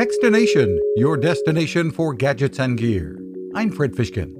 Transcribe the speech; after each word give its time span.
Techstination, 0.00 0.78
your 0.96 1.18
destination 1.18 1.90
for 1.90 2.14
gadgets 2.14 2.58
and 2.58 2.78
gear. 2.78 3.20
I'm 3.54 3.70
Fred 3.70 3.92
Fishkin. 3.92 4.34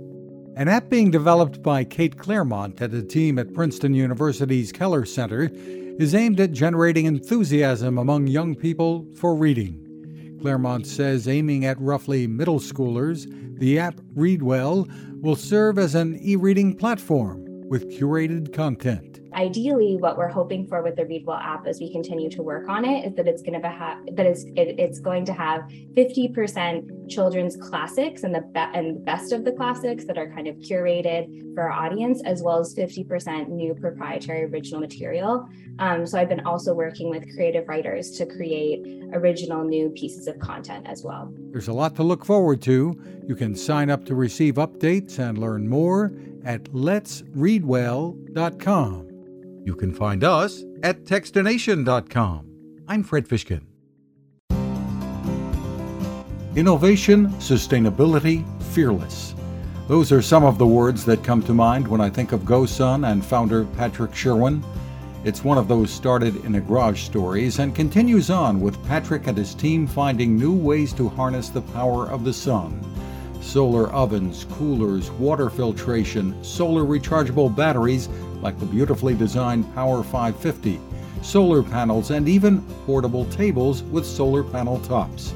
An 0.57 0.68
app 0.68 0.89
being 0.89 1.10
developed 1.10 1.63
by 1.63 1.84
Kate 1.84 2.17
Claremont 2.17 2.81
and 2.81 2.94
a 2.94 3.02
team 3.02 3.39
at 3.39 3.52
Princeton 3.52 3.92
University's 3.92 4.73
Keller 4.73 5.04
Center 5.04 5.50
is 5.52 6.15
aimed 6.15 6.41
at 6.41 6.52
generating 6.52 7.04
enthusiasm 7.04 7.99
among 7.99 8.27
young 8.27 8.54
people 8.54 9.07
for 9.14 9.34
reading. 9.34 10.38
Claremont 10.41 10.87
says 10.87 11.29
aiming 11.29 11.67
at 11.67 11.79
roughly 11.79 12.27
middle 12.27 12.59
schoolers, 12.59 13.27
the 13.59 13.79
app 13.79 14.01
ReadWell 14.17 14.91
will 15.21 15.37
serve 15.37 15.79
as 15.79 15.95
an 15.95 16.19
e 16.23 16.37
reading 16.37 16.75
platform 16.75 17.45
with 17.69 17.91
curated 17.91 18.55
content 18.55 19.20
ideally 19.35 19.97
what 19.97 20.17
we're 20.19 20.29
hoping 20.29 20.67
for 20.67 20.83
with 20.83 20.96
the 20.96 21.07
readwell 21.07 21.39
app 21.39 21.65
as 21.67 21.81
we 21.81 21.91
continue 21.93 22.29
to 22.31 22.43
work 22.43 22.69
on 22.69 22.85
it 22.85 23.07
is 23.07 23.15
that 23.15 23.29
it's 23.29 23.43
going 23.43 23.61
to 23.61 23.69
have 23.69 23.99
it, 24.07 24.17
it's 24.57 24.99
going 24.99 25.25
to 25.25 25.33
have 25.33 25.63
50% 25.95 27.09
children's 27.09 27.57
classics 27.57 28.25
and 28.25 28.35
the 28.35 28.40
be- 28.40 28.61
and 28.75 29.04
best 29.04 29.31
of 29.32 29.45
the 29.45 29.53
classics 29.53 30.04
that 30.04 30.18
are 30.18 30.29
kind 30.31 30.49
of 30.49 30.57
curated 30.57 31.54
for 31.54 31.71
our 31.71 31.73
audience 31.73 32.20
as 32.24 32.42
well 32.42 32.59
as 32.59 32.74
50% 32.74 33.48
new 33.48 33.74
proprietary 33.74 34.45
original 34.45 34.80
material. 34.80 35.46
Um, 35.78 36.04
so 36.06 36.18
i've 36.18 36.28
been 36.28 36.45
also 36.46 36.74
working 36.74 37.10
with 37.10 37.23
creative 37.34 37.68
writers 37.68 38.10
to 38.12 38.24
create 38.26 39.04
original 39.12 39.62
new 39.65 39.90
pieces 39.90 40.26
of 40.26 40.38
content 40.38 40.87
as 40.88 41.04
well. 41.04 41.30
There's 41.51 41.68
a 41.68 41.73
lot 41.73 41.95
to 41.96 42.02
look 42.02 42.24
forward 42.24 42.62
to. 42.62 42.98
You 43.26 43.37
can 43.37 43.54
sign 43.54 43.90
up 43.90 44.06
to 44.06 44.15
receive 44.15 44.54
updates 44.56 45.18
and 45.18 45.37
learn 45.38 45.68
more 45.68 46.12
at 46.45 46.65
letsreadwell.com 46.65 49.09
you 49.64 49.74
can 49.74 49.92
find 49.92 50.24
us 50.24 50.62
at 50.82 51.05
Techstination.com. 51.05 52.46
I'm 52.88 53.02
Fred 53.02 53.28
Fishkin. 53.28 53.62
Innovation, 56.56 57.28
sustainability, 57.34 58.45
fearless. 58.73 59.34
Those 59.87 60.12
are 60.12 60.23
some 60.23 60.45
of 60.45 60.59
the 60.59 60.66
words 60.66 61.04
that 61.04 61.23
come 61.23 61.43
to 61.43 61.54
mind 61.54 61.87
when 61.87 62.01
I 62.01 62.10
think 62.10 62.32
of 62.32 62.43
GoSun 62.43 63.10
and 63.10 63.24
founder 63.24 63.65
Patrick 63.76 64.15
Sherwin. 64.15 64.65
It's 65.23 65.45
one 65.45 65.59
of 65.59 65.69
those 65.69 65.91
started 65.91 66.45
in 66.45 66.55
a 66.55 66.61
garage 66.61 67.03
stories 67.03 67.59
and 67.59 67.75
continues 67.75 68.31
on 68.31 68.61
with 68.61 68.83
Patrick 68.87 69.27
and 69.27 69.37
his 69.37 69.55
team 69.55 69.87
finding 69.87 70.37
new 70.37 70.53
ways 70.56 70.93
to 70.95 71.09
harness 71.09 71.51
the 71.51 71.62
power 71.62 72.09
of 72.09 72.25
the 72.25 72.33
sun. 72.33 72.81
Solar 73.41 73.89
ovens, 73.91 74.47
coolers, 74.53 75.11
water 75.13 75.49
filtration, 75.51 76.43
solar 76.45 76.85
rechargeable 76.85 77.55
batteries 77.55 78.09
like 78.43 78.59
the 78.61 78.67
beautifully 78.67 79.15
designed 79.15 79.73
Power 79.75 80.03
550, 80.03 80.79
solar 81.23 81.63
panels, 81.63 82.11
and 82.11 82.29
even 82.29 82.63
portable 82.87 83.25
tables 83.27 83.83
with 83.85 84.07
solar 84.07 84.45
panel 84.45 84.79
tops. 84.81 85.35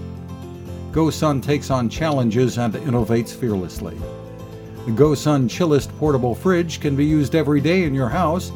GoSun 0.92 1.42
takes 1.42 1.70
on 1.70 1.88
challenges 1.88 2.58
and 2.58 2.74
innovates 2.74 3.34
fearlessly. 3.34 3.96
The 4.86 4.92
GoSun 4.92 5.48
Chillist 5.48 5.88
portable 5.98 6.34
fridge 6.34 6.78
can 6.78 6.94
be 6.94 7.04
used 7.04 7.34
every 7.34 7.60
day 7.60 7.84
in 7.84 7.94
your 7.94 8.08
house 8.08 8.52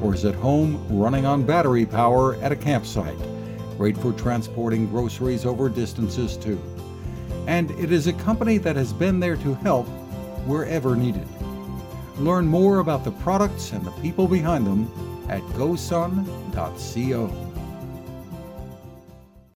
or 0.00 0.14
is 0.14 0.24
at 0.24 0.34
home 0.36 0.84
running 0.88 1.26
on 1.26 1.42
battery 1.42 1.84
power 1.84 2.36
at 2.36 2.52
a 2.52 2.56
campsite. 2.56 3.18
Great 3.76 3.98
for 3.98 4.12
transporting 4.12 4.86
groceries 4.86 5.44
over 5.44 5.68
distances 5.68 6.36
too. 6.36 6.60
And 7.46 7.70
it 7.72 7.92
is 7.92 8.06
a 8.06 8.12
company 8.12 8.58
that 8.58 8.76
has 8.76 8.92
been 8.92 9.20
there 9.20 9.36
to 9.36 9.54
help 9.54 9.86
wherever 10.46 10.96
needed. 10.96 11.26
Learn 12.18 12.46
more 12.46 12.78
about 12.78 13.04
the 13.04 13.10
products 13.10 13.72
and 13.72 13.84
the 13.84 13.90
people 13.92 14.28
behind 14.28 14.66
them 14.66 14.90
at 15.28 15.42
gosun.co. 15.54 17.51